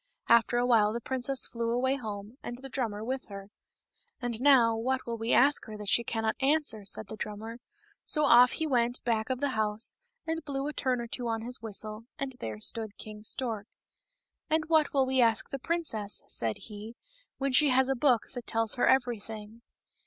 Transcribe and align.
After 0.29 0.57
a 0.57 0.65
while 0.65 0.93
the 0.93 0.99
princess 0.99 1.45
flew 1.45 1.69
away 1.69 1.95
home, 1.95 2.39
and 2.41 2.57
the 2.57 2.69
drummer 2.69 3.03
with 3.03 3.25
her." 3.25 3.51
And, 4.19 4.41
now, 4.41 4.75
what 4.75 5.05
will 5.05 5.15
we 5.19 5.31
ask 5.31 5.65
her 5.65 5.77
that 5.77 5.89
she 5.89 6.03
cannot 6.03 6.33
answer?" 6.41 6.85
said 6.85 7.05
the 7.05 7.15
drummer; 7.15 7.59
so 8.03 8.25
off 8.25 8.53
he 8.53 8.65
went 8.65 9.03
back 9.03 9.29
of. 9.29 9.41
the 9.41 9.49
house, 9.51 9.93
and 10.25 10.43
blew 10.43 10.65
a 10.67 10.73
turn 10.73 10.99
or 11.01 11.05
two 11.07 11.27
on 11.27 11.43
his 11.43 11.61
whistle, 11.61 12.05
and 12.17 12.35
there 12.39 12.59
stood 12.59 12.97
King 12.97 13.21
Stork." 13.23 13.67
And 14.49 14.65
what 14.69 14.91
will 14.91 15.05
we 15.05 15.21
ask 15.21 15.51
the 15.51 15.59
princess," 15.59 16.23
said 16.25 16.57
he," 16.57 16.95
when 17.37 17.51
she 17.53 17.69
has 17.69 17.87
a 17.87 17.93
book 17.95 18.31
that 18.33 18.47
tells 18.47 18.73
her 18.77 18.87
everything?" 18.87 19.61